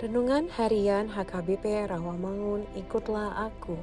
[0.00, 3.76] Renungan Harian HKBP Rawamangun Ikutlah Aku.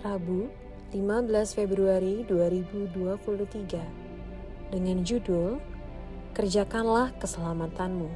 [0.00, 0.48] Rabu
[0.96, 5.60] 15 Februari 2023 Dengan judul
[6.32, 8.08] Kerjakanlah Keselamatanmu.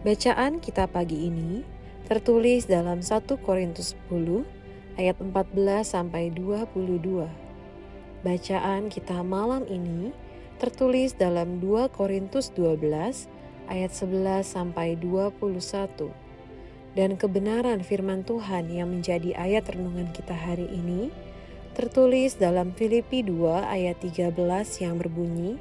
[0.00, 1.60] Bacaan kita pagi ini
[2.08, 4.48] tertulis dalam 1 Korintus 10
[4.96, 7.28] ayat 14 sampai 22.
[8.24, 10.16] Bacaan kita malam ini
[10.56, 13.39] tertulis dalam 2 Korintus 12
[13.70, 16.10] ayat 11 sampai 21.
[16.90, 21.14] Dan kebenaran firman Tuhan yang menjadi ayat renungan kita hari ini
[21.78, 24.34] tertulis dalam Filipi 2 ayat 13
[24.82, 25.54] yang berbunyi,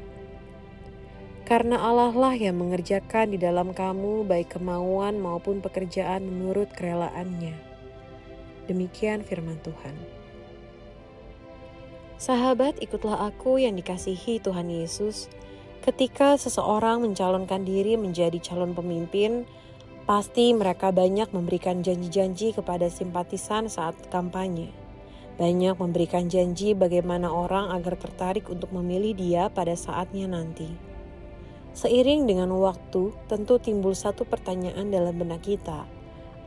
[1.46, 7.58] Karena Allah lah yang mengerjakan di dalam kamu baik kemauan maupun pekerjaan menurut kerelaannya.
[8.70, 9.98] Demikian firman Tuhan.
[12.22, 15.26] Sahabat, ikutlah aku yang dikasihi Tuhan Yesus
[15.80, 19.48] Ketika seseorang mencalonkan diri menjadi calon pemimpin,
[20.04, 24.76] pasti mereka banyak memberikan janji-janji kepada simpatisan saat kampanye.
[25.40, 30.68] Banyak memberikan janji bagaimana orang agar tertarik untuk memilih dia pada saatnya nanti.
[31.72, 35.88] Seiring dengan waktu, tentu timbul satu pertanyaan dalam benak kita: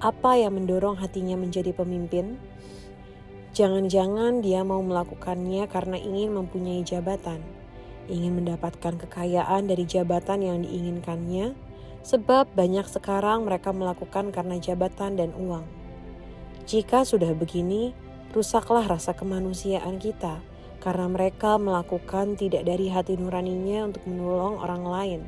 [0.04, 2.36] apa yang mendorong hatinya menjadi pemimpin?
[3.56, 7.61] Jangan-jangan dia mau melakukannya karena ingin mempunyai jabatan
[8.10, 11.54] ingin mendapatkan kekayaan dari jabatan yang diinginkannya,
[12.02, 15.62] sebab banyak sekarang mereka melakukan karena jabatan dan uang.
[16.66, 17.94] Jika sudah begini,
[18.34, 20.42] rusaklah rasa kemanusiaan kita,
[20.82, 25.20] karena mereka melakukan tidak dari hati nuraninya untuk menolong orang lain,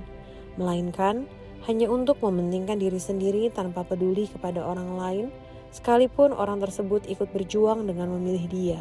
[0.58, 1.30] melainkan
[1.64, 5.26] hanya untuk mementingkan diri sendiri tanpa peduli kepada orang lain,
[5.70, 8.80] sekalipun orang tersebut ikut berjuang dengan memilih dia.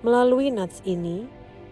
[0.00, 1.28] Melalui nats ini,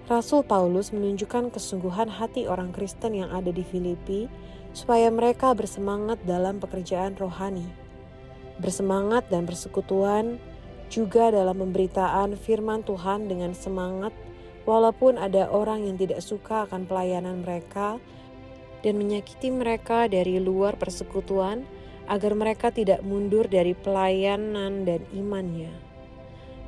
[0.08, 4.24] Rasul Paulus menunjukkan kesungguhan hati orang Kristen yang ada di Filipi
[4.72, 7.68] supaya mereka bersemangat dalam pekerjaan rohani.
[8.56, 10.40] Bersemangat dan bersekutuan
[10.88, 14.16] juga dalam pemberitaan firman Tuhan dengan semangat
[14.64, 18.00] walaupun ada orang yang tidak suka akan pelayanan mereka
[18.80, 21.68] dan menyakiti mereka dari luar persekutuan
[22.08, 25.87] agar mereka tidak mundur dari pelayanan dan imannya.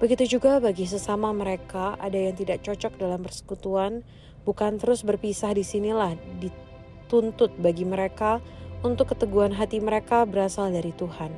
[0.01, 4.01] Begitu juga bagi sesama mereka, ada yang tidak cocok dalam persekutuan,
[4.49, 8.41] bukan terus berpisah di sinilah dituntut bagi mereka
[8.81, 11.29] untuk keteguhan hati mereka berasal dari Tuhan.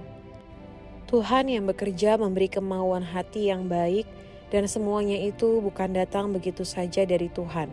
[1.10, 4.06] Tuhan yang bekerja memberi kemauan hati yang baik
[4.54, 7.66] dan semuanya itu bukan datang begitu saja dari Tuhan,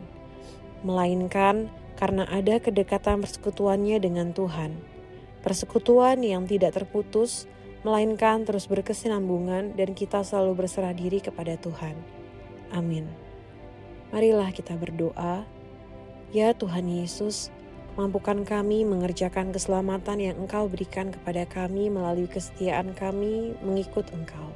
[0.81, 1.69] melainkan
[2.01, 4.73] karena ada kedekatan persekutuannya dengan Tuhan.
[5.45, 7.45] Persekutuan yang tidak terputus,
[7.83, 11.95] melainkan terus berkesinambungan dan kita selalu berserah diri kepada Tuhan.
[12.75, 13.07] Amin.
[14.11, 15.45] Marilah kita berdoa.
[16.29, 17.49] Ya Tuhan Yesus,
[17.97, 24.53] mampukan kami mengerjakan keselamatan yang Engkau berikan kepada kami melalui kesetiaan kami mengikut Engkau.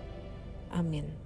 [0.73, 1.22] Amin.